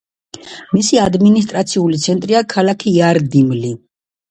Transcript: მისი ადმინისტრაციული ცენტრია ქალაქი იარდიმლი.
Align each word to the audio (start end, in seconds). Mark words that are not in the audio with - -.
მისი 0.77 0.99
ადმინისტრაციული 1.01 2.01
ცენტრია 2.07 2.43
ქალაქი 2.57 2.97
იარდიმლი. 2.99 3.79